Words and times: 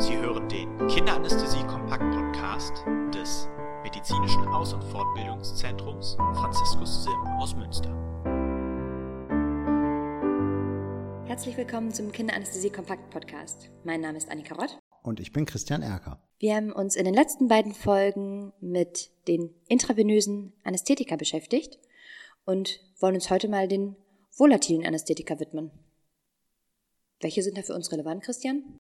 Sie 0.00 0.16
hören 0.16 0.48
den 0.48 0.78
Kinderanästhesie-Kompakt-Podcast 0.88 2.86
des 3.14 3.46
Medizinischen 3.82 4.48
Aus- 4.48 4.72
und 4.72 4.82
Fortbildungszentrums 4.84 6.14
Franziskus 6.14 7.04
Sim 7.04 7.18
aus 7.38 7.54
Münster. 7.54 7.90
Herzlich 11.26 11.58
willkommen 11.58 11.92
zum 11.92 12.12
Kinderanästhesie-Kompakt-Podcast. 12.12 13.70
Mein 13.84 14.00
Name 14.00 14.16
ist 14.16 14.30
Annika 14.30 14.54
Rott. 14.54 14.78
Und 15.02 15.20
ich 15.20 15.34
bin 15.34 15.44
Christian 15.44 15.82
Erker. 15.82 16.18
Wir 16.38 16.56
haben 16.56 16.72
uns 16.72 16.96
in 16.96 17.04
den 17.04 17.12
letzten 17.12 17.48
beiden 17.48 17.74
Folgen 17.74 18.54
mit 18.58 19.10
den 19.28 19.54
intravenösen 19.68 20.54
Anästhetika 20.64 21.16
beschäftigt 21.16 21.78
und 22.46 22.80
wollen 23.00 23.16
uns 23.16 23.28
heute 23.28 23.48
mal 23.48 23.68
den 23.68 23.96
volatilen 24.34 24.86
Anästhetika 24.86 25.38
widmen. 25.40 25.70
Welche 27.20 27.42
sind 27.42 27.58
da 27.58 27.62
für 27.62 27.74
uns 27.74 27.92
relevant, 27.92 28.22
Christian? 28.22 28.78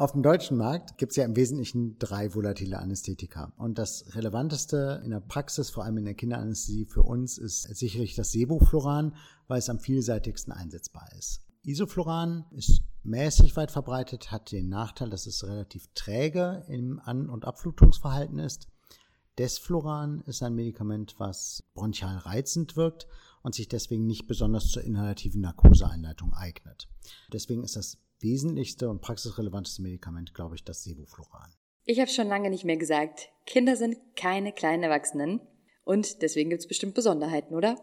Auf 0.00 0.12
dem 0.12 0.22
deutschen 0.22 0.56
Markt 0.56 0.96
gibt 0.96 1.12
es 1.12 1.16
ja 1.16 1.26
im 1.26 1.36
Wesentlichen 1.36 1.98
drei 1.98 2.34
volatile 2.34 2.78
Anästhetika. 2.78 3.52
Und 3.58 3.76
das 3.76 4.14
Relevanteste 4.14 5.02
in 5.04 5.10
der 5.10 5.20
Praxis, 5.20 5.68
vor 5.68 5.84
allem 5.84 5.98
in 5.98 6.06
der 6.06 6.14
Kinderanästhesie 6.14 6.86
für 6.86 7.02
uns, 7.02 7.36
ist 7.36 7.64
sicherlich 7.64 8.14
das 8.14 8.32
Sevofluran, 8.32 9.14
weil 9.46 9.58
es 9.58 9.68
am 9.68 9.78
vielseitigsten 9.78 10.54
einsetzbar 10.54 11.06
ist. 11.18 11.42
Isofluran 11.64 12.46
ist 12.52 12.80
mäßig 13.02 13.56
weit 13.56 13.70
verbreitet, 13.70 14.32
hat 14.32 14.52
den 14.52 14.70
Nachteil, 14.70 15.10
dass 15.10 15.26
es 15.26 15.44
relativ 15.44 15.86
träge 15.92 16.64
im 16.68 16.98
An- 17.04 17.28
und 17.28 17.44
Abflutungsverhalten 17.44 18.38
ist. 18.38 18.68
Desfluran 19.36 20.22
ist 20.24 20.42
ein 20.42 20.54
Medikament, 20.54 21.16
was 21.18 21.62
bronchial 21.74 22.16
reizend 22.16 22.74
wirkt 22.74 23.06
und 23.42 23.54
sich 23.54 23.68
deswegen 23.68 24.06
nicht 24.06 24.26
besonders 24.26 24.68
zur 24.68 24.82
inhalativen 24.82 25.42
Narkoseeinleitung 25.42 26.32
eignet. 26.32 26.88
Deswegen 27.30 27.64
ist 27.64 27.76
das 27.76 27.98
wesentlichste 28.20 28.88
und 28.88 29.00
praxisrelevanteste 29.00 29.82
Medikament, 29.82 30.34
glaube 30.34 30.54
ich, 30.54 30.64
das 30.64 30.82
Sevofluran. 30.82 31.52
Ich 31.84 31.98
habe 31.98 32.10
schon 32.10 32.28
lange 32.28 32.50
nicht 32.50 32.64
mehr 32.64 32.76
gesagt, 32.76 33.30
Kinder 33.46 33.76
sind 33.76 33.96
keine 34.16 34.52
kleinen 34.52 34.82
Erwachsenen 34.82 35.40
und 35.84 36.22
deswegen 36.22 36.50
gibt 36.50 36.60
es 36.60 36.68
bestimmt 36.68 36.94
Besonderheiten, 36.94 37.54
oder? 37.54 37.76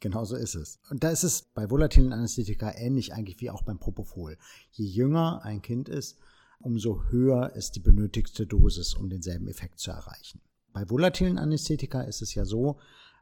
Genau 0.00 0.24
so 0.24 0.34
ist 0.34 0.54
es. 0.54 0.80
Und 0.88 1.04
da 1.04 1.10
ist 1.10 1.24
es 1.24 1.42
bei 1.42 1.68
volatilen 1.68 2.12
Anästhetika 2.12 2.72
ähnlich 2.74 3.12
eigentlich 3.12 3.40
wie 3.40 3.50
auch 3.50 3.62
beim 3.62 3.78
Propofol. 3.78 4.38
Je 4.70 4.86
jünger 4.86 5.42
ein 5.44 5.60
Kind 5.60 5.90
ist, 5.90 6.18
umso 6.60 7.02
höher 7.10 7.54
ist 7.54 7.72
die 7.72 7.80
benötigte 7.80 8.46
Dosis, 8.46 8.94
um 8.94 9.10
denselben 9.10 9.46
Effekt 9.46 9.78
zu 9.78 9.90
erreichen. 9.90 10.40
Bei 10.72 10.88
volatilen 10.88 11.38
Anästhetika 11.38 12.02
ist 12.02 12.22
es 12.22 12.34
ja 12.34 12.44
so, 12.44 12.78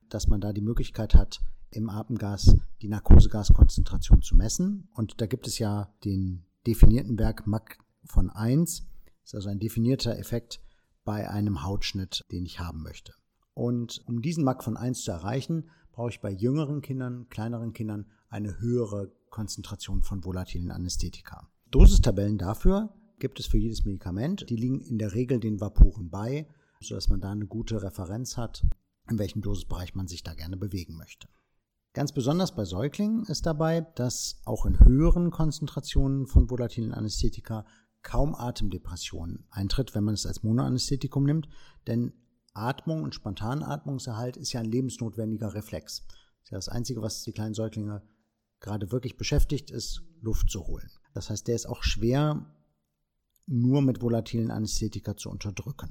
dass 0.09 0.29
man 0.29 0.41
da 0.41 0.53
die 0.53 0.61
Möglichkeit 0.61 1.15
hat, 1.15 1.41
im 1.71 1.91
Atemgas 1.91 2.57
die 2.81 2.89
Narkosegaskonzentration 2.89 4.23
zu 4.23 4.37
messen. 4.37 4.89
Und 4.93 5.21
da 5.21 5.27
gibt 5.27 5.47
es 5.47 5.59
ja 5.59 5.93
den 6.05 6.45
definierten 6.69 7.19
Werk 7.19 7.47
MAC 7.47 7.79
von 8.05 8.29
1. 8.31 8.87
Das 9.23 9.31
ist 9.31 9.35
also 9.35 9.49
ein 9.49 9.59
definierter 9.59 10.19
Effekt 10.19 10.61
bei 11.05 11.29
einem 11.31 11.65
Hautschnitt, 11.65 12.27
den 12.31 12.45
ich 12.45 12.61
haben 12.61 12.83
möchte. 12.83 13.15
Und 13.55 14.03
um 14.07 14.21
diesen 14.21 14.45
MAC 14.45 14.63
von 14.63 14.77
1 14.77 15.03
zu 15.03 15.11
erreichen, 15.11 15.71
brauche 15.93 16.11
ich 16.11 16.21
bei 16.21 16.31
jüngeren 16.31 16.83
Kindern, 16.83 17.27
kleineren 17.31 17.73
Kindern 17.73 18.07
eine 18.29 18.61
höhere 18.61 19.11
Konzentration 19.31 20.03
von 20.03 20.23
volatilen 20.25 20.71
Anästhetika. 20.71 21.49
Dosistabellen 21.71 22.37
dafür 22.37 22.95
gibt 23.19 23.41
es 23.41 23.47
für 23.47 23.59
jedes 23.59 23.85
Medikament. 23.85 24.49
Die 24.51 24.57
liegen 24.57 24.81
in 24.81 24.99
der 24.99 25.15
Regel 25.15 25.41
den 25.41 25.61
Vaporen 25.61 26.11
bei, 26.11 26.47
sodass 26.81 27.09
man 27.09 27.21
da 27.21 27.33
eine 27.33 27.47
gute 27.47 27.83
Referenz 27.83 28.37
hat, 28.37 28.63
in 29.11 29.19
welchem 29.19 29.41
Dosisbereich 29.41 29.95
man 29.95 30.07
sich 30.07 30.23
da 30.23 30.35
gerne 30.35 30.59
bewegen 30.59 30.97
möchte. 30.97 31.29
Ganz 31.95 32.13
besonders 32.13 32.55
bei 32.55 32.65
Säuglingen 32.65 33.25
ist 33.25 33.47
dabei, 33.47 33.81
dass 33.97 34.41
auch 34.45 34.67
in 34.67 34.79
höheren 34.79 35.31
Konzentrationen 35.31 36.27
von 36.27 36.51
volatilen 36.51 36.93
Anästhetika 36.93 37.65
kaum 38.03 38.35
Atemdepression 38.35 39.45
eintritt, 39.51 39.95
wenn 39.95 40.05
man 40.05 40.15
es 40.15 40.27
als 40.27 40.43
Monoanästhetikum 40.43 41.25
nimmt, 41.25 41.49
denn 41.87 42.13
Atmung 42.55 43.03
und 43.03 43.15
Spontanatmungserhalt 43.15 44.37
ist 44.37 44.53
ja 44.53 44.61
ein 44.61 44.71
lebensnotwendiger 44.71 45.55
Reflex. 45.55 46.05
Das, 46.07 46.45
ist 46.45 46.51
ja 46.51 46.59
das 46.59 46.69
Einzige, 46.69 47.03
was 47.03 47.23
die 47.23 47.33
kleinen 47.33 47.55
Säuglinge 47.55 48.03
gerade 48.61 48.91
wirklich 48.93 49.17
beschäftigt, 49.17 49.71
ist 49.71 50.03
Luft 50.21 50.51
zu 50.51 50.67
holen. 50.67 50.91
Das 51.15 51.31
heißt, 51.31 51.47
der 51.49 51.55
ist 51.55 51.67
auch 51.67 51.83
schwer 51.83 52.47
nur 53.47 53.83
mit 53.83 54.03
volatilen 54.03 54.51
Anästhetika 54.51 55.17
zu 55.17 55.31
unterdrücken. 55.31 55.91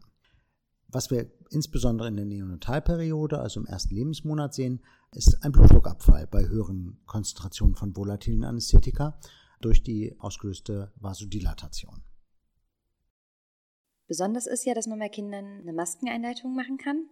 Was 0.90 1.12
wir 1.12 1.30
insbesondere 1.50 2.08
in 2.08 2.16
der 2.16 2.26
Neonatalperiode, 2.26 3.40
also 3.40 3.60
im 3.60 3.66
ersten 3.66 3.94
Lebensmonat 3.94 4.54
sehen, 4.54 4.82
ist 5.12 5.44
ein 5.44 5.52
Blutdruckabfall 5.52 6.28
bei 6.28 6.48
höheren 6.48 7.02
Konzentrationen 7.06 7.76
von 7.76 7.96
volatilen 7.96 8.44
Anästhetika 8.44 9.20
durch 9.60 9.84
die 9.84 10.16
ausgelöste 10.20 10.94
Vasodilatation. 10.96 12.04
Besonders 14.08 14.48
ist 14.48 14.66
ja, 14.66 14.74
dass 14.74 14.88
man 14.88 15.00
bei 15.00 15.10
Kindern 15.10 15.62
eine 15.62 15.74
Maskeneinleitung 15.74 16.56
machen 16.56 16.78
kann. 16.78 17.10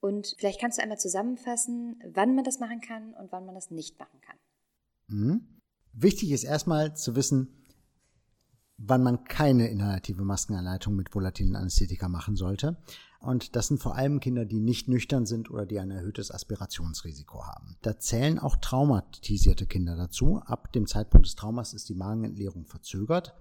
Und 0.00 0.34
vielleicht 0.38 0.60
kannst 0.60 0.78
du 0.78 0.82
einmal 0.82 0.98
zusammenfassen, 0.98 2.02
wann 2.12 2.34
man 2.34 2.44
das 2.44 2.58
machen 2.58 2.80
kann 2.80 3.14
und 3.14 3.30
wann 3.30 3.44
man 3.44 3.54
das 3.54 3.70
nicht 3.70 3.98
machen 3.98 4.20
kann. 4.20 4.36
Mhm. 5.08 5.60
Wichtig 5.92 6.32
ist 6.32 6.44
erstmal 6.44 6.96
zu 6.96 7.14
wissen, 7.14 7.61
wann 8.84 9.02
man 9.02 9.24
keine 9.24 9.68
inhalative 9.68 10.24
Maskeneinleitung 10.24 10.96
mit 10.96 11.14
volatilen 11.14 11.56
Anästhetika 11.56 12.08
machen 12.08 12.36
sollte. 12.36 12.76
Und 13.20 13.54
das 13.54 13.68
sind 13.68 13.80
vor 13.80 13.94
allem 13.94 14.18
Kinder, 14.18 14.44
die 14.44 14.58
nicht 14.58 14.88
nüchtern 14.88 15.26
sind 15.26 15.50
oder 15.50 15.64
die 15.64 15.78
ein 15.78 15.92
erhöhtes 15.92 16.32
Aspirationsrisiko 16.32 17.46
haben. 17.46 17.76
Da 17.82 17.98
zählen 17.98 18.40
auch 18.40 18.56
traumatisierte 18.56 19.66
Kinder 19.66 19.96
dazu. 19.96 20.40
Ab 20.44 20.72
dem 20.72 20.88
Zeitpunkt 20.88 21.26
des 21.26 21.36
Traumas 21.36 21.72
ist 21.72 21.88
die 21.88 21.94
Magenentleerung 21.94 22.66
verzögert. 22.66 23.34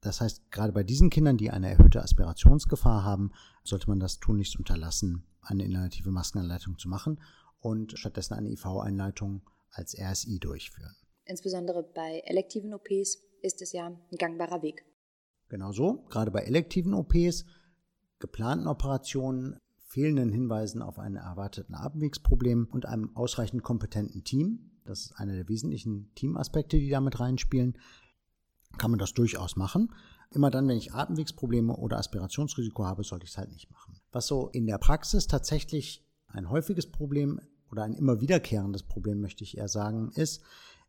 Das 0.00 0.22
heißt, 0.22 0.50
gerade 0.50 0.72
bei 0.72 0.82
diesen 0.82 1.10
Kindern, 1.10 1.36
die 1.36 1.50
eine 1.50 1.68
erhöhte 1.68 2.02
Aspirationsgefahr 2.02 3.04
haben, 3.04 3.32
sollte 3.64 3.88
man 3.88 4.00
das 4.00 4.18
tunlichst 4.20 4.56
unterlassen, 4.56 5.24
eine 5.42 5.64
inhalative 5.64 6.10
Maskeneinleitung 6.10 6.78
zu 6.78 6.88
machen 6.88 7.20
und 7.60 7.98
stattdessen 7.98 8.34
eine 8.34 8.50
IV-Einleitung 8.50 9.42
als 9.70 9.94
RSI 9.98 10.38
durchführen. 10.38 10.94
Insbesondere 11.26 11.82
bei 11.82 12.22
elektiven 12.24 12.72
OPs 12.72 13.18
ist 13.42 13.62
es 13.62 13.72
ja 13.72 13.86
ein 13.86 13.98
gangbarer 14.18 14.62
Weg. 14.62 14.84
Genau 15.48 15.72
so, 15.72 16.04
gerade 16.10 16.30
bei 16.30 16.40
elektiven 16.40 16.94
OPs, 16.94 17.44
geplanten 18.18 18.66
Operationen, 18.66 19.58
fehlenden 19.76 20.30
Hinweisen 20.30 20.82
auf 20.82 20.98
einen 20.98 21.16
erwarteten 21.16 21.74
Atemwegsproblem 21.74 22.68
und 22.70 22.84
einem 22.84 23.16
ausreichend 23.16 23.62
kompetenten 23.62 24.24
Team, 24.24 24.70
das 24.84 25.06
ist 25.06 25.12
einer 25.18 25.34
der 25.34 25.48
wesentlichen 25.48 26.12
Teamaspekte, 26.14 26.78
die 26.78 26.90
damit 26.90 27.20
reinspielen, 27.20 27.78
kann 28.76 28.90
man 28.90 28.98
das 28.98 29.14
durchaus 29.14 29.56
machen. 29.56 29.92
Immer 30.30 30.50
dann, 30.50 30.68
wenn 30.68 30.76
ich 30.76 30.92
Atemwegsprobleme 30.92 31.74
oder 31.74 31.98
Aspirationsrisiko 31.98 32.84
habe, 32.84 33.02
sollte 33.02 33.24
ich 33.24 33.30
es 33.30 33.38
halt 33.38 33.50
nicht 33.50 33.70
machen. 33.70 33.98
Was 34.12 34.26
so 34.26 34.48
in 34.48 34.66
der 34.66 34.78
Praxis 34.78 35.26
tatsächlich 35.26 36.06
ein 36.26 36.50
häufiges 36.50 36.90
Problem 36.90 37.40
oder 37.70 37.82
ein 37.84 37.94
immer 37.94 38.20
wiederkehrendes 38.20 38.82
Problem, 38.82 39.20
möchte 39.20 39.44
ich 39.44 39.56
eher 39.56 39.68
sagen, 39.68 40.10
ist, 40.14 40.42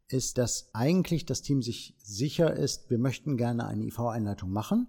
ist, 0.10 0.38
dass 0.38 0.70
eigentlich 0.74 1.26
das 1.26 1.42
Team 1.42 1.62
sich 1.62 1.96
sicher 1.98 2.54
ist, 2.54 2.90
wir 2.90 2.98
möchten 2.98 3.38
gerne 3.38 3.66
eine 3.68 3.86
IV-Einleitung 3.86 4.52
machen, 4.52 4.88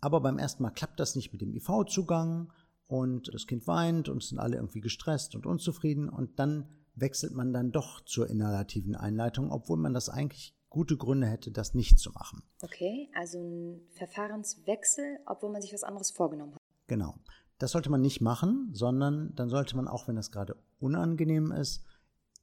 aber 0.00 0.20
beim 0.20 0.38
ersten 0.38 0.62
Mal 0.62 0.70
klappt 0.70 1.00
das 1.00 1.16
nicht 1.16 1.32
mit 1.32 1.40
dem 1.40 1.54
IV-Zugang 1.54 2.52
und 2.86 3.32
das 3.32 3.46
Kind 3.46 3.66
weint 3.66 4.08
und 4.08 4.22
sind 4.22 4.38
alle 4.38 4.56
irgendwie 4.56 4.80
gestresst 4.80 5.34
und 5.34 5.46
unzufrieden 5.46 6.08
und 6.08 6.38
dann 6.38 6.68
wechselt 6.94 7.34
man 7.34 7.52
dann 7.52 7.70
doch 7.70 8.00
zur 8.04 8.28
inhalativen 8.28 8.96
Einleitung, 8.96 9.52
obwohl 9.52 9.78
man 9.78 9.94
das 9.94 10.08
eigentlich 10.08 10.54
gute 10.68 10.96
Gründe 10.96 11.26
hätte, 11.26 11.50
das 11.50 11.74
nicht 11.74 11.98
zu 11.98 12.10
machen. 12.10 12.42
Okay, 12.62 13.08
also 13.14 13.38
ein 13.38 13.80
Verfahrenswechsel, 13.92 15.18
obwohl 15.26 15.50
man 15.50 15.62
sich 15.62 15.72
was 15.72 15.84
anderes 15.84 16.10
vorgenommen 16.10 16.54
hat. 16.54 16.60
Genau. 16.86 17.14
Das 17.58 17.72
sollte 17.72 17.90
man 17.90 18.00
nicht 18.00 18.20
machen, 18.20 18.70
sondern 18.72 19.34
dann 19.34 19.48
sollte 19.48 19.76
man 19.76 19.88
auch, 19.88 20.06
wenn 20.06 20.16
das 20.16 20.30
gerade 20.30 20.56
unangenehm 20.78 21.50
ist, 21.50 21.84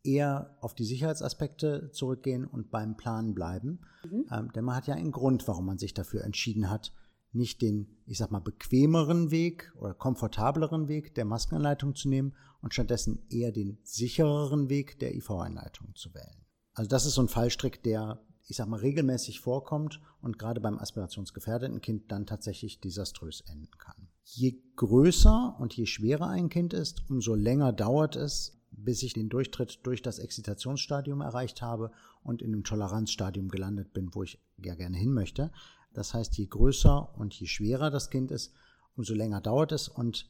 eher 0.06 0.58
auf 0.62 0.76
die 0.76 0.86
Sicherheitsaspekte 0.86 1.92
zurückgehen 1.92 2.46
und 2.46 2.72
beim 2.72 2.98
Plan 2.98 3.34
bleiben. 3.34 3.80
Mhm. 4.10 4.26
Ähm, 4.32 4.52
denn 4.54 4.66
man 4.66 4.76
hat 4.76 4.88
ja 4.88 4.96
einen 4.96 5.12
Grund, 5.12 5.48
warum 5.48 5.66
man 5.66 5.78
sich 5.78 5.94
dafür 5.94 6.24
entschieden 6.24 6.70
hat, 6.70 6.94
nicht 7.36 7.62
den, 7.62 7.88
ich 8.06 8.18
sag 8.18 8.32
mal, 8.32 8.40
bequemeren 8.40 9.30
Weg 9.30 9.74
oder 9.78 9.94
komfortableren 9.94 10.88
Weg 10.88 11.16
der 11.16 11.26
Maskeneinleitung 11.26 11.96
zu 11.96 12.10
nehmen 12.10 12.34
und 12.62 12.74
stattdessen 12.74 13.26
eher 13.30 13.52
den 13.52 13.78
sichereren 13.84 14.70
Weg 14.70 15.00
der 15.00 15.16
IV-Einleitung 15.16 15.94
zu 15.96 16.14
wählen. 16.14 16.46
Also 16.74 16.90
das 16.90 17.06
ist 17.06 17.14
so 17.16 17.22
ein 17.22 17.28
Fallstrick, 17.28 17.84
der, 17.84 18.22
ich 18.48 18.58
sag 18.58 18.68
mal, 18.68 18.80
regelmäßig 18.80 19.40
vorkommt 19.40 20.02
und 20.22 20.40
gerade 20.40 20.62
beim 20.62 20.80
aspirationsgefährdeten 20.80 21.82
Kind 21.82 22.12
dann 22.12 22.26
tatsächlich 22.26 22.80
desaströs 22.80 23.42
enden 23.42 23.78
kann. 23.78 24.08
Je 24.24 24.62
größer 24.76 25.56
und 25.60 25.74
je 25.76 25.86
schwerer 25.86 26.30
ein 26.30 26.50
Kind 26.50 26.74
ist, 26.74 27.04
umso 27.10 27.36
länger 27.36 27.72
dauert 27.72 28.16
es, 28.16 28.55
bis 28.86 29.04
ich 29.04 29.14
den 29.14 29.30
Durchtritt 29.30 29.80
durch 29.84 30.02
das 30.02 30.20
Exzitationsstadium 30.20 31.22
erreicht 31.22 31.62
habe 31.62 31.92
und 32.24 32.42
in 32.42 32.52
dem 32.52 32.64
Toleranzstadium 32.64 33.50
gelandet 33.50 33.92
bin, 33.94 34.14
wo 34.14 34.24
ich 34.24 34.40
ja 34.64 34.76
gerne 34.76 34.98
hin 34.98 35.12
möchte. 35.12 35.52
Das 35.94 36.14
heißt, 36.14 36.38
je 36.38 36.46
größer 36.46 37.18
und 37.18 37.34
je 37.34 37.48
schwerer 37.48 37.90
das 37.90 38.10
Kind 38.10 38.32
ist, 38.32 38.54
umso 38.96 39.14
länger 39.14 39.42
dauert 39.42 39.72
es 39.72 39.88
und 39.88 40.30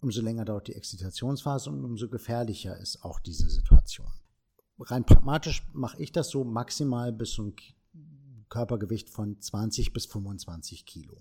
umso 0.00 0.20
länger 0.20 0.44
dauert 0.44 0.68
die 0.68 0.74
Exzitationsphase 0.74 1.70
und 1.70 1.84
umso 1.84 2.08
gefährlicher 2.08 2.76
ist 2.76 3.04
auch 3.04 3.20
diese 3.20 3.48
Situation. 3.48 4.10
Rein 4.78 5.04
pragmatisch 5.04 5.62
mache 5.72 6.02
ich 6.02 6.10
das 6.10 6.30
so 6.30 6.42
maximal 6.44 7.12
bis 7.12 7.32
zum 7.32 7.54
Körpergewicht 8.48 9.08
von 9.08 9.40
20 9.40 9.92
bis 9.92 10.06
25 10.06 10.84
Kilo. 10.86 11.16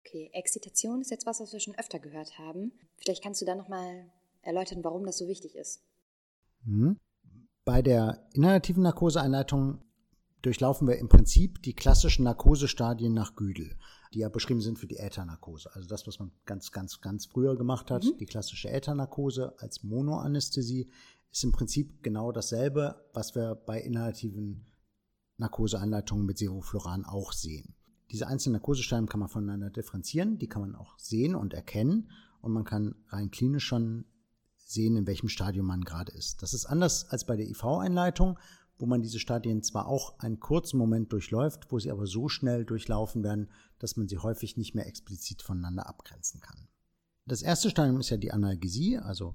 Okay, 0.00 0.30
Exzitation 0.34 1.00
ist 1.00 1.10
jetzt 1.10 1.26
was, 1.26 1.40
was 1.40 1.52
wir 1.52 1.60
schon 1.60 1.74
öfter 1.76 1.98
gehört 1.98 2.38
haben. 2.38 2.72
Vielleicht 2.98 3.22
kannst 3.22 3.40
du 3.40 3.46
da 3.46 3.54
nochmal 3.54 4.12
erläutern, 4.44 4.84
warum 4.84 5.04
das 5.04 5.18
so 5.18 5.28
wichtig 5.28 5.56
ist. 5.56 5.82
Hm. 6.64 6.98
Bei 7.64 7.82
der 7.82 8.26
inhalativen 8.34 8.82
Narkoseeinleitung 8.82 9.82
durchlaufen 10.42 10.86
wir 10.86 10.98
im 10.98 11.08
Prinzip 11.08 11.62
die 11.62 11.74
klassischen 11.74 12.24
Narkosestadien 12.24 13.14
nach 13.14 13.34
Güdel, 13.34 13.76
die 14.12 14.18
ja 14.18 14.28
beschrieben 14.28 14.60
sind 14.60 14.78
für 14.78 14.86
die 14.86 14.98
Äthernarkose. 14.98 15.74
Also 15.74 15.88
das, 15.88 16.06
was 16.06 16.18
man 16.18 16.32
ganz, 16.44 16.70
ganz, 16.72 17.00
ganz 17.00 17.26
früher 17.26 17.56
gemacht 17.56 17.90
hat, 17.90 18.04
mhm. 18.04 18.18
die 18.18 18.26
klassische 18.26 18.68
Äthernarkose 18.68 19.54
als 19.58 19.82
Monoanästhesie, 19.82 20.90
ist 21.32 21.44
im 21.44 21.52
Prinzip 21.52 22.02
genau 22.02 22.30
dasselbe, 22.30 23.06
was 23.14 23.34
wir 23.34 23.54
bei 23.54 23.80
inhalativen 23.80 24.66
Narkoseeinleitungen 25.38 26.26
mit 26.26 26.38
Sevofluran 26.38 27.04
auch 27.04 27.32
sehen. 27.32 27.74
Diese 28.10 28.26
einzelnen 28.26 28.54
Narkosestadien 28.54 29.08
kann 29.08 29.20
man 29.20 29.30
voneinander 29.30 29.70
differenzieren, 29.70 30.38
die 30.38 30.48
kann 30.48 30.62
man 30.62 30.76
auch 30.76 30.98
sehen 30.98 31.34
und 31.34 31.54
erkennen 31.54 32.10
und 32.42 32.52
man 32.52 32.64
kann 32.64 32.94
rein 33.08 33.30
klinisch 33.30 33.64
schon 33.64 34.04
sehen, 34.64 34.96
in 34.96 35.06
welchem 35.06 35.28
Stadium 35.28 35.66
man 35.66 35.82
gerade 35.82 36.12
ist. 36.12 36.42
Das 36.42 36.54
ist 36.54 36.66
anders 36.66 37.08
als 37.10 37.24
bei 37.24 37.36
der 37.36 37.48
IV-Einleitung, 37.48 38.38
wo 38.78 38.86
man 38.86 39.02
diese 39.02 39.20
Stadien 39.20 39.62
zwar 39.62 39.86
auch 39.86 40.18
einen 40.18 40.40
kurzen 40.40 40.78
Moment 40.78 41.12
durchläuft, 41.12 41.70
wo 41.70 41.78
sie 41.78 41.90
aber 41.90 42.06
so 42.06 42.28
schnell 42.28 42.64
durchlaufen 42.64 43.22
werden, 43.22 43.50
dass 43.78 43.96
man 43.96 44.08
sie 44.08 44.18
häufig 44.18 44.56
nicht 44.56 44.74
mehr 44.74 44.86
explizit 44.86 45.42
voneinander 45.42 45.86
abgrenzen 45.88 46.40
kann. 46.40 46.68
Das 47.26 47.42
erste 47.42 47.70
Stadium 47.70 48.00
ist 48.00 48.10
ja 48.10 48.16
die 48.16 48.32
Analgesie, 48.32 48.98
also 48.98 49.34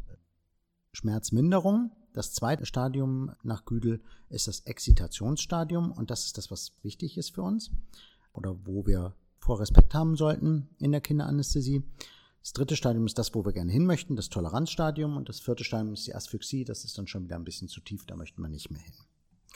Schmerzminderung. 0.94 1.92
Das 2.14 2.34
zweite 2.34 2.66
Stadium 2.66 3.32
nach 3.44 3.66
Güdel 3.66 4.02
ist 4.30 4.48
das 4.48 4.62
Exzitationsstadium 4.62 5.92
und 5.92 6.12
das 6.12 6.26
ist 6.26 6.38
das, 6.38 6.52
was 6.52 6.74
wichtig 6.82 7.18
ist 7.18 7.34
für 7.34 7.44
uns 7.44 7.72
oder 8.34 8.66
wo 8.66 8.86
wir 8.86 9.16
vor 9.40 9.60
Respekt 9.60 9.94
haben 9.94 10.16
sollten 10.16 10.70
in 10.80 10.92
der 10.92 11.02
Kinderanästhesie. 11.02 11.84
Das 12.42 12.54
dritte 12.54 12.76
Stadium 12.76 13.06
ist 13.06 13.18
das, 13.18 13.36
wo 13.36 13.46
wir 13.46 13.52
gerne 13.52 13.72
hin 13.72 13.86
möchten, 13.86 14.16
das 14.16 14.30
Toleranzstadium. 14.30 15.18
Und 15.18 15.30
das 15.30 15.40
vierte 15.40 15.64
Stadium 15.64 15.94
ist 15.94 16.08
die 16.08 16.16
Asphyxie. 16.16 16.64
Das 16.64 16.86
ist 16.86 16.98
dann 16.98 17.08
schon 17.08 17.24
wieder 17.24 17.36
ein 17.36 17.44
bisschen 17.44 17.68
zu 17.68 17.82
tief, 17.82 18.06
da 18.06 18.16
möchten 18.16 18.42
wir 18.42 18.50
nicht 18.50 18.72
mehr 18.72 18.82
hin. 18.82 18.94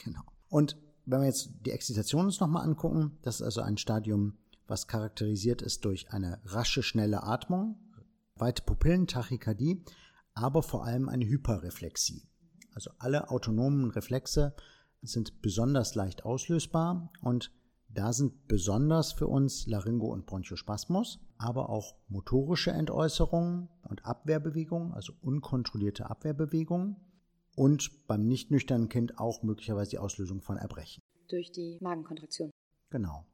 Genau. 0.04 0.22
Und 0.48 0.76
wenn 1.06 1.20
wir 1.20 1.26
jetzt 1.26 1.50
die 1.64 1.70
Exzitation 1.70 2.26
uns 2.26 2.40
nochmal 2.40 2.64
angucken, 2.64 3.18
das 3.22 3.36
ist 3.36 3.42
also 3.42 3.60
ein 3.62 3.78
Stadium, 3.78 4.38
was 4.66 4.86
charakterisiert 4.86 5.62
ist 5.62 5.84
durch 5.84 6.12
eine 6.12 6.40
rasche, 6.44 6.82
schnelle 6.82 7.22
Atmung, 7.22 7.76
weite 8.36 8.62
Pupillen, 8.62 9.06
Tachykardie, 9.06 9.82
aber 10.34 10.62
vor 10.62 10.84
allem 10.84 11.08
eine 11.08 11.26
Hyperreflexie. 11.26 12.28
Also 12.74 12.90
alle 12.98 13.30
autonomen 13.30 13.90
Reflexe 13.90 14.54
sind 15.02 15.42
besonders 15.42 15.94
leicht 15.94 16.24
auslösbar 16.24 17.12
und 17.20 17.52
da 17.94 18.12
sind 18.12 18.48
besonders 18.48 19.12
für 19.12 19.28
uns 19.28 19.66
Laryngo- 19.66 20.12
und 20.12 20.26
Bronchospasmus, 20.26 21.20
aber 21.38 21.70
auch 21.70 21.94
motorische 22.08 22.72
Entäußerungen 22.72 23.68
und 23.88 24.04
Abwehrbewegungen, 24.04 24.92
also 24.92 25.12
unkontrollierte 25.22 26.10
Abwehrbewegungen 26.10 26.96
und 27.56 28.06
beim 28.06 28.26
nicht 28.26 28.50
nüchternen 28.50 28.88
Kind 28.88 29.18
auch 29.18 29.42
möglicherweise 29.42 29.90
die 29.90 29.98
Auslösung 29.98 30.40
von 30.40 30.56
Erbrechen. 30.56 31.02
Durch 31.28 31.52
die 31.52 31.78
Magenkontraktion. 31.80 32.50
Genau. 32.90 33.24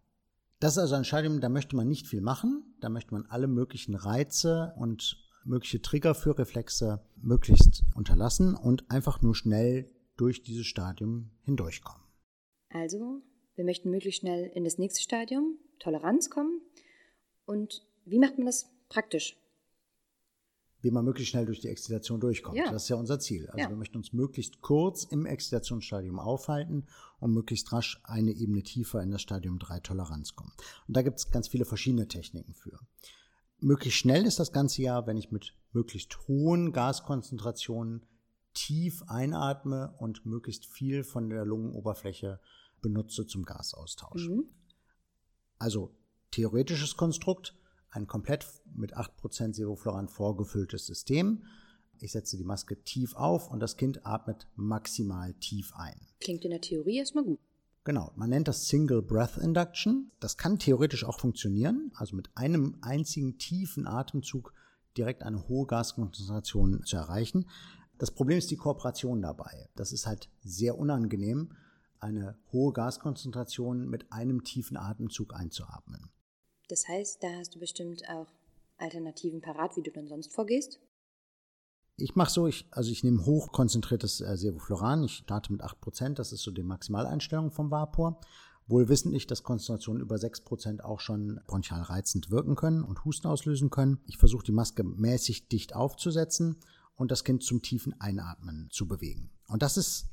Das 0.60 0.72
ist 0.72 0.78
also 0.78 0.94
ein 0.94 1.04
Stadium, 1.04 1.40
da 1.40 1.48
möchte 1.48 1.74
man 1.74 1.88
nicht 1.88 2.06
viel 2.06 2.20
machen, 2.20 2.74
da 2.80 2.90
möchte 2.90 3.14
man 3.14 3.24
alle 3.26 3.48
möglichen 3.48 3.94
Reize 3.94 4.74
und 4.76 5.16
mögliche 5.44 5.80
Trigger 5.80 6.14
für 6.14 6.38
Reflexe 6.38 7.00
möglichst 7.16 7.84
unterlassen 7.94 8.54
und 8.54 8.90
einfach 8.90 9.22
nur 9.22 9.34
schnell 9.34 9.90
durch 10.16 10.42
dieses 10.42 10.66
Stadium 10.66 11.30
hindurchkommen. 11.40 12.02
Also 12.68 13.22
wir 13.54 13.64
möchten 13.64 13.90
möglichst 13.90 14.20
schnell 14.20 14.50
in 14.54 14.64
das 14.64 14.78
nächste 14.78 15.02
Stadium, 15.02 15.58
Toleranz 15.78 16.30
kommen. 16.30 16.60
Und 17.44 17.84
wie 18.04 18.18
macht 18.18 18.38
man 18.38 18.46
das 18.46 18.70
praktisch? 18.88 19.36
Wie 20.82 20.90
man 20.90 21.04
möglichst 21.04 21.30
schnell 21.30 21.44
durch 21.44 21.60
die 21.60 21.68
Exzitation 21.68 22.20
durchkommt. 22.20 22.56
Ja. 22.56 22.70
Das 22.70 22.84
ist 22.84 22.88
ja 22.88 22.96
unser 22.96 23.18
Ziel. 23.18 23.46
Also 23.48 23.58
ja. 23.58 23.68
wir 23.68 23.76
möchten 23.76 23.98
uns 23.98 24.12
möglichst 24.12 24.62
kurz 24.62 25.04
im 25.04 25.26
Exzitationsstadium 25.26 26.18
aufhalten 26.18 26.86
und 27.18 27.32
möglichst 27.32 27.70
rasch 27.72 28.00
eine 28.04 28.32
Ebene 28.32 28.62
tiefer 28.62 29.02
in 29.02 29.10
das 29.10 29.20
Stadium 29.20 29.58
3 29.58 29.80
Toleranz 29.80 30.34
kommen. 30.34 30.52
Und 30.88 30.96
da 30.96 31.02
gibt 31.02 31.18
es 31.18 31.30
ganz 31.30 31.48
viele 31.48 31.66
verschiedene 31.66 32.08
Techniken 32.08 32.54
für. 32.54 32.78
Möglichst 33.58 33.98
schnell 33.98 34.24
ist 34.24 34.38
das 34.38 34.52
ganze 34.52 34.80
ja, 34.80 35.06
wenn 35.06 35.18
ich 35.18 35.30
mit 35.30 35.54
möglichst 35.72 36.26
hohen 36.28 36.72
Gaskonzentrationen 36.72 38.06
tief 38.54 39.02
einatme 39.06 39.94
und 39.98 40.24
möglichst 40.24 40.66
viel 40.66 41.04
von 41.04 41.28
der 41.28 41.44
Lungenoberfläche 41.44 42.40
benutze 42.80 43.26
zum 43.26 43.44
Gasaustausch. 43.44 44.28
Mhm. 44.28 44.44
Also 45.58 45.94
theoretisches 46.30 46.96
Konstrukt, 46.96 47.54
ein 47.90 48.06
komplett 48.06 48.46
mit 48.74 48.96
8% 48.96 49.54
Sevofluran 49.54 50.08
vorgefülltes 50.08 50.86
System. 50.86 51.44
Ich 51.98 52.12
setze 52.12 52.36
die 52.36 52.44
Maske 52.44 52.82
tief 52.82 53.14
auf 53.14 53.50
und 53.50 53.60
das 53.60 53.76
Kind 53.76 54.06
atmet 54.06 54.46
maximal 54.54 55.34
tief 55.34 55.74
ein. 55.76 56.00
Klingt 56.20 56.44
in 56.44 56.50
der 56.50 56.60
Theorie 56.60 56.98
erstmal 56.98 57.24
gut. 57.24 57.40
Genau, 57.84 58.12
man 58.14 58.30
nennt 58.30 58.46
das 58.46 58.68
Single 58.68 59.02
Breath 59.02 59.38
Induction. 59.38 60.10
Das 60.20 60.36
kann 60.36 60.58
theoretisch 60.58 61.04
auch 61.04 61.18
funktionieren, 61.18 61.90
also 61.94 62.14
mit 62.14 62.28
einem 62.36 62.76
einzigen 62.82 63.38
tiefen 63.38 63.86
Atemzug 63.86 64.52
direkt 64.96 65.22
eine 65.22 65.48
hohe 65.48 65.66
Gaskonzentration 65.66 66.84
zu 66.84 66.96
erreichen. 66.96 67.46
Das 67.98 68.10
Problem 68.10 68.38
ist 68.38 68.50
die 68.50 68.56
Kooperation 68.56 69.22
dabei. 69.22 69.68
Das 69.76 69.92
ist 69.92 70.06
halt 70.06 70.30
sehr 70.42 70.78
unangenehm, 70.78 71.52
eine 72.00 72.38
hohe 72.52 72.72
Gaskonzentration 72.72 73.88
mit 73.88 74.12
einem 74.12 74.44
tiefen 74.44 74.76
Atemzug 74.76 75.34
einzuatmen. 75.34 76.10
Das 76.68 76.86
heißt, 76.88 77.22
da 77.22 77.28
hast 77.38 77.54
du 77.54 77.58
bestimmt 77.58 78.08
auch 78.08 78.28
Alternativen 78.78 79.40
parat, 79.40 79.76
wie 79.76 79.82
du 79.82 79.90
dann 79.90 80.08
sonst 80.08 80.32
vorgehst? 80.32 80.80
Ich 81.96 82.14
mache 82.14 82.30
so, 82.30 82.46
ich, 82.46 82.66
also 82.70 82.90
ich 82.90 83.04
nehme 83.04 83.26
hochkonzentriertes 83.26 84.22
äh, 84.22 84.36
Sevofluran, 84.36 85.04
ich 85.04 85.16
starte 85.16 85.52
mit 85.52 85.62
8%, 85.62 86.14
das 86.14 86.32
ist 86.32 86.42
so 86.42 86.50
die 86.50 86.62
Maximaleinstellung 86.62 87.50
vom 87.50 87.70
Vapor. 87.70 88.20
Wohl 88.66 88.88
wissentlich, 88.88 89.26
dass 89.26 89.42
Konzentrationen 89.42 90.00
über 90.00 90.14
6% 90.14 90.80
auch 90.80 91.00
schon 91.00 91.40
bronchial 91.46 91.82
reizend 91.82 92.30
wirken 92.30 92.54
können 92.54 92.84
und 92.84 93.04
Husten 93.04 93.26
auslösen 93.26 93.68
können. 93.68 93.98
Ich 94.06 94.16
versuche 94.16 94.44
die 94.44 94.52
Maske 94.52 94.84
mäßig 94.84 95.48
dicht 95.48 95.74
aufzusetzen 95.74 96.56
und 96.94 97.10
das 97.10 97.24
Kind 97.24 97.42
zum 97.42 97.62
tiefen 97.62 98.00
Einatmen 98.00 98.68
zu 98.70 98.86
bewegen. 98.86 99.32
Und 99.48 99.62
das 99.62 99.76
ist 99.76 100.08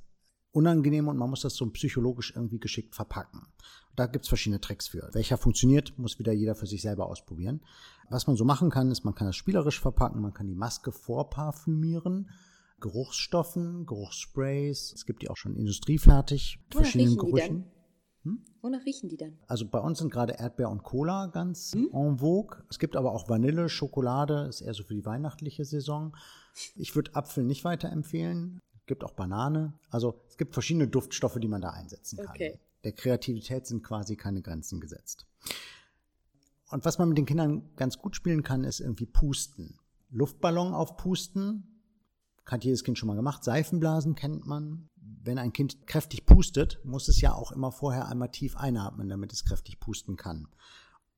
unangenehm 0.57 1.07
und 1.07 1.17
man 1.17 1.29
muss 1.29 1.41
das 1.41 1.55
so 1.55 1.69
psychologisch 1.69 2.33
irgendwie 2.35 2.59
geschickt 2.59 2.95
verpacken. 2.95 3.47
Da 3.95 4.07
gibt 4.07 4.25
es 4.25 4.29
verschiedene 4.29 4.59
Tricks 4.59 4.87
für. 4.87 5.07
Welcher 5.13 5.37
funktioniert, 5.37 5.97
muss 5.99 6.17
wieder 6.17 6.33
jeder 6.33 6.55
für 6.55 6.65
sich 6.65 6.81
selber 6.81 7.05
ausprobieren. 7.05 7.61
Was 8.09 8.25
man 8.25 8.35
so 8.35 8.43
machen 8.43 8.71
kann, 8.71 8.89
ist, 8.89 9.05
man 9.05 9.13
kann 9.13 9.27
das 9.27 9.35
spielerisch 9.35 9.79
verpacken, 9.79 10.21
man 10.21 10.33
kann 10.33 10.47
die 10.47 10.55
Maske 10.55 10.91
vorparfümieren, 10.91 12.29
Geruchsstoffen, 12.79 13.85
Geruchssprays. 13.85 14.93
Es 14.93 15.05
gibt 15.05 15.21
die 15.21 15.29
auch 15.29 15.37
schon 15.37 15.55
industriefertig, 15.55 16.59
mit 16.65 16.75
verschiedenen 16.75 17.17
Gerüchen. 17.17 17.65
Hm? 18.23 18.43
Wonach 18.61 18.83
riechen 18.85 19.09
die 19.09 19.17
dann? 19.17 19.37
Also 19.47 19.67
bei 19.67 19.79
uns 19.79 19.99
sind 19.99 20.11
gerade 20.11 20.33
Erdbeer 20.33 20.69
und 20.69 20.83
Cola 20.83 21.27
ganz 21.27 21.73
hm? 21.73 21.89
en 21.93 22.17
vogue. 22.17 22.63
Es 22.69 22.79
gibt 22.79 22.95
aber 22.95 23.11
auch 23.13 23.29
Vanille, 23.29 23.69
Schokolade, 23.69 24.47
ist 24.49 24.61
eher 24.61 24.73
so 24.73 24.83
für 24.83 24.95
die 24.95 25.05
weihnachtliche 25.05 25.65
Saison. 25.65 26.15
Ich 26.75 26.95
würde 26.95 27.15
Apfel 27.15 27.43
nicht 27.43 27.63
weiterempfehlen 27.63 28.59
gibt 28.87 29.03
auch 29.03 29.11
Banane. 29.11 29.73
Also 29.89 30.21
es 30.27 30.37
gibt 30.37 30.53
verschiedene 30.53 30.87
Duftstoffe, 30.87 31.37
die 31.39 31.47
man 31.47 31.61
da 31.61 31.69
einsetzen 31.69 32.17
kann. 32.17 32.29
Okay. 32.29 32.59
Der 32.83 32.93
Kreativität 32.93 33.67
sind 33.67 33.83
quasi 33.83 34.15
keine 34.15 34.41
Grenzen 34.41 34.79
gesetzt. 34.79 35.27
Und 36.69 36.83
was 36.85 36.97
man 36.97 37.09
mit 37.09 37.17
den 37.17 37.25
Kindern 37.25 37.69
ganz 37.75 37.97
gut 37.97 38.15
spielen 38.15 38.43
kann, 38.43 38.63
ist 38.63 38.79
irgendwie 38.79 39.05
Pusten. 39.05 39.79
Luftballon 40.09 40.73
aufpusten, 40.73 41.81
hat 42.45 42.63
jedes 42.63 42.83
Kind 42.83 42.97
schon 42.97 43.07
mal 43.07 43.15
gemacht. 43.15 43.43
Seifenblasen 43.43 44.15
kennt 44.15 44.45
man. 44.45 44.89
Wenn 44.95 45.37
ein 45.37 45.53
Kind 45.53 45.85
kräftig 45.87 46.25
pustet, 46.25 46.79
muss 46.83 47.07
es 47.07 47.21
ja 47.21 47.33
auch 47.33 47.51
immer 47.51 47.71
vorher 47.71 48.07
einmal 48.07 48.31
tief 48.31 48.55
einatmen, 48.55 49.09
damit 49.09 49.33
es 49.33 49.43
kräftig 49.43 49.79
pusten 49.79 50.15
kann. 50.15 50.47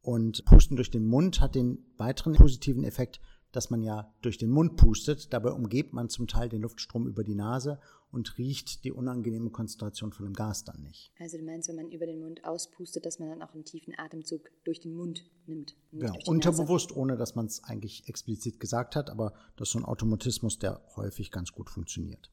Und 0.02 0.46
Pusten 0.46 0.76
durch 0.76 0.92
den 0.92 1.06
Mund 1.06 1.42
hat 1.42 1.56
den 1.56 1.86
weiteren 1.98 2.34
positiven 2.34 2.84
Effekt, 2.84 3.20
dass 3.52 3.70
man 3.70 3.82
ja 3.82 4.14
durch 4.22 4.38
den 4.38 4.52
Mund 4.52 4.78
pustet. 4.78 5.34
Dabei 5.34 5.52
umgeht 5.52 5.94
man 5.94 6.10
zum 6.10 6.28
Teil 6.28 6.50
den 6.50 6.62
Luftstrom 6.62 7.08
über 7.08 7.24
die 7.24 7.36
Nase 7.36 7.80
und 8.12 8.38
riecht 8.38 8.84
die 8.84 8.92
unangenehme 8.92 9.50
Konzentration 9.50 10.12
von 10.12 10.26
dem 10.26 10.34
Gas 10.34 10.64
dann 10.64 10.82
nicht. 10.82 11.12
Also 11.20 11.38
du 11.38 11.44
meinst, 11.44 11.70
wenn 11.70 11.76
man 11.76 11.92
über 11.92 12.06
den 12.06 12.20
Mund 12.20 12.44
auspustet, 12.44 13.06
dass 13.06 13.20
man 13.20 13.30
dann 13.30 13.42
auch 13.42 13.54
einen 13.54 13.66
tiefen 13.66 13.94
Atemzug 13.98 14.50
durch 14.64 14.80
den 14.80 14.94
Mund 14.94 15.26
nimmt? 15.46 15.76
Genau, 15.92 16.14
unterbewusst, 16.26 16.90
Nase. 16.90 17.00
ohne 17.00 17.18
dass 17.18 17.36
man 17.36 17.46
es 17.46 17.64
eigentlich 17.64 18.08
explizit 18.08 18.60
gesagt 18.60 18.96
hat, 18.96 19.10
aber 19.10 19.34
das 19.58 19.70
ist 19.70 19.74
so 19.74 19.80
ein 19.80 19.86
Automatismus, 19.86 20.60
der 20.60 20.82
häufig 20.96 21.32
ganz 21.32 21.52
gut 21.52 21.70
funktioniert. 21.70 22.32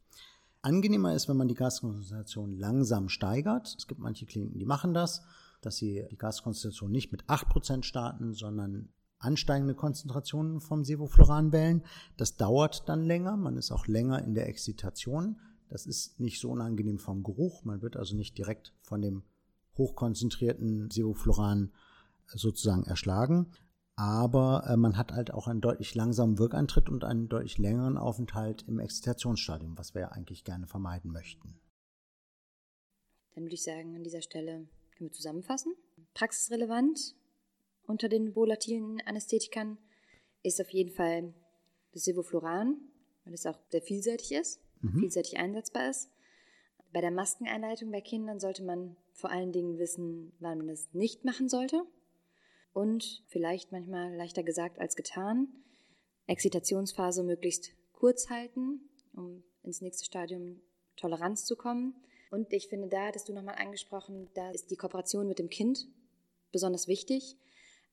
Angenehmer 0.62 1.14
ist, 1.14 1.28
wenn 1.28 1.36
man 1.36 1.48
die 1.48 1.54
Gaskonzentration 1.54 2.52
langsam 2.58 3.08
steigert. 3.08 3.74
Es 3.78 3.86
gibt 3.86 4.00
manche 4.00 4.26
Kliniken, 4.26 4.58
die 4.58 4.64
machen 4.64 4.94
das, 4.94 5.22
dass 5.60 5.76
sie 5.76 6.04
die 6.10 6.18
Gaskonzentration 6.18 6.90
nicht 6.90 7.12
mit 7.12 7.24
8% 7.26 7.84
starten, 7.84 8.34
sondern 8.34 8.88
ansteigende 9.18 9.74
Konzentrationen 9.74 10.60
vom 10.60 10.84
Sevofluran 10.84 11.52
wählen. 11.52 11.82
Das 12.16 12.36
dauert 12.36 12.88
dann 12.88 13.04
länger, 13.04 13.36
man 13.36 13.56
ist 13.56 13.70
auch 13.70 13.86
länger 13.86 14.22
in 14.22 14.34
der 14.34 14.48
Exzitation. 14.48 15.40
Das 15.68 15.86
ist 15.86 16.20
nicht 16.20 16.40
so 16.40 16.50
unangenehm 16.50 16.98
vom 16.98 17.22
Geruch, 17.22 17.64
man 17.64 17.82
wird 17.82 17.96
also 17.96 18.14
nicht 18.16 18.38
direkt 18.38 18.74
von 18.82 19.02
dem 19.02 19.24
hochkonzentrierten 19.76 20.90
Sevofluran 20.90 21.72
sozusagen 22.26 22.84
erschlagen. 22.84 23.52
aber 23.98 24.64
äh, 24.68 24.76
man 24.76 24.98
hat 24.98 25.12
halt 25.12 25.32
auch 25.32 25.48
einen 25.48 25.62
deutlich 25.62 25.94
langsamen 25.94 26.38
Wirkantritt 26.38 26.90
und 26.90 27.02
einen 27.02 27.28
deutlich 27.28 27.56
längeren 27.56 27.96
Aufenthalt 27.96 28.62
im 28.68 28.78
Exzitationsstadium, 28.78 29.78
was 29.78 29.94
wir 29.94 30.02
ja 30.02 30.08
eigentlich 30.08 30.44
gerne 30.44 30.66
vermeiden 30.66 31.10
möchten. 31.12 31.58
Dann 33.34 33.44
würde 33.44 33.54
ich 33.54 33.62
sagen, 33.62 33.96
an 33.96 34.04
dieser 34.04 34.20
Stelle 34.20 34.68
können 34.96 35.08
wir 35.08 35.12
zusammenfassen. 35.12 35.74
Praxisrelevant 36.12 37.14
unter 37.86 38.08
den 38.08 38.34
volatilen 38.34 39.00
Anästhetikern 39.04 39.78
ist 40.42 40.60
auf 40.60 40.70
jeden 40.70 40.90
Fall 40.90 41.34
das 41.92 42.04
Sevofluran, 42.04 42.76
weil 43.24 43.34
es 43.34 43.46
auch 43.46 43.58
sehr 43.70 43.82
vielseitig 43.82 44.32
ist, 44.32 44.60
mhm. 44.80 45.00
vielseitig 45.00 45.38
einsetzbar 45.38 45.88
ist. 45.90 46.10
Bei 46.92 47.00
der 47.00 47.10
Maskeneinleitung 47.10 47.90
bei 47.90 48.00
Kindern 48.00 48.40
sollte 48.40 48.62
man 48.62 48.96
vor 49.12 49.30
allen 49.30 49.52
Dingen 49.52 49.78
wissen, 49.78 50.32
wann 50.40 50.58
man 50.58 50.68
es 50.68 50.92
nicht 50.92 51.24
machen 51.24 51.48
sollte. 51.48 51.82
Und 52.72 53.22
vielleicht 53.28 53.72
manchmal 53.72 54.14
leichter 54.14 54.42
gesagt 54.42 54.78
als 54.78 54.96
getan, 54.96 55.48
Exzitationsphase 56.26 57.22
möglichst 57.22 57.70
kurz 57.92 58.28
halten, 58.28 58.80
um 59.14 59.42
ins 59.62 59.80
nächste 59.80 60.04
Stadium 60.04 60.60
Toleranz 60.96 61.44
zu 61.44 61.56
kommen. 61.56 61.94
Und 62.30 62.52
ich 62.52 62.68
finde, 62.68 62.88
da 62.88 63.06
hattest 63.06 63.28
du 63.28 63.32
nochmal 63.32 63.56
angesprochen, 63.56 64.28
da 64.34 64.50
ist 64.50 64.70
die 64.70 64.76
Kooperation 64.76 65.26
mit 65.28 65.38
dem 65.38 65.48
Kind 65.48 65.86
besonders 66.52 66.88
wichtig. 66.88 67.36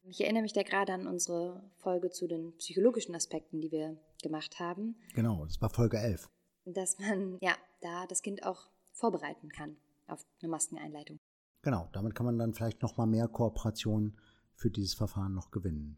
Ich 0.06 0.20
erinnere 0.22 0.44
mich 0.44 0.54
da 0.54 0.62
gerade 0.64 0.94
an 0.94 1.08
unsere 1.08 1.70
Folge 1.78 2.10
zu 2.10 2.28
den 2.28 2.58
psychologischen 2.58 3.16
Aspekten, 3.16 3.62
die 3.62 3.72
wir 3.72 3.98
gemacht 4.22 4.60
haben. 4.60 4.98
Genau, 5.14 5.46
das 5.46 5.62
war 5.62 5.70
Folge 5.70 5.98
11. 5.98 6.30
Dass 6.66 7.00
man 7.00 7.38
ja 7.42 7.56
da 7.82 8.06
das 8.08 8.22
Kind 8.22 8.44
auch 8.44 8.70
vorbereiten 8.92 9.48
kann 9.50 9.78
auf 10.08 10.26
eine 10.42 10.50
Maskeneinleitung. 10.50 11.20
Genau, 11.62 11.88
damit 11.94 12.16
kann 12.16 12.26
man 12.26 12.38
dann 12.38 12.54
vielleicht 12.54 12.82
nochmal 12.82 13.08
mehr 13.08 13.30
Kooperation 13.30 14.20
für 14.56 14.70
dieses 14.70 14.94
Verfahren 14.94 15.34
noch 15.34 15.52
gewinnen. 15.52 15.98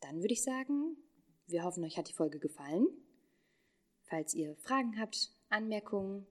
Dann 0.00 0.22
würde 0.22 0.32
ich 0.32 0.42
sagen, 0.42 0.96
wir 1.46 1.64
hoffen, 1.64 1.84
euch 1.84 1.98
hat 1.98 2.08
die 2.08 2.14
Folge 2.14 2.38
gefallen. 2.38 2.86
Falls 4.04 4.32
ihr 4.32 4.56
Fragen 4.56 4.98
habt, 4.98 5.34
Anmerkungen, 5.50 6.26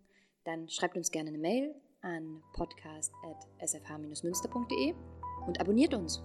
dann 0.46 0.68
schreibt 0.70 0.98
uns 0.98 1.12
gerne 1.12 1.30
eine 1.30 1.38
Mail 1.38 1.80
an 2.02 2.42
podcast.sfh-münster.de 2.54 4.96
und 5.48 5.60
abonniert 5.60 5.94
uns. 5.94 6.24